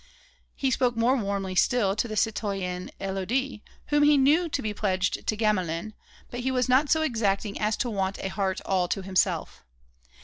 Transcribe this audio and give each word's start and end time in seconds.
He 0.55 0.71
spoke 0.71 0.95
more 0.97 1.15
warmly 1.15 1.53
still 1.53 1.95
to 1.95 2.07
the 2.07 2.15
citoyenne 2.17 2.89
Élodie, 2.99 3.61
whom 3.89 4.01
he 4.01 4.17
knew 4.17 4.49
to 4.49 4.61
be 4.63 4.73
pledged 4.73 5.27
to 5.27 5.35
Gamelin, 5.37 5.93
but 6.31 6.39
he 6.39 6.49
was 6.49 6.67
not 6.67 6.89
so 6.89 7.03
exacting 7.03 7.61
as 7.61 7.77
to 7.77 7.87
want 7.91 8.17
a 8.23 8.29
heart 8.29 8.61
all 8.65 8.87
to 8.87 9.03
himself. 9.03 9.63